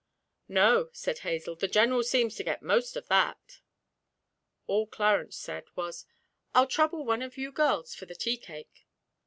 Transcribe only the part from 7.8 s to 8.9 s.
for the tea cake.'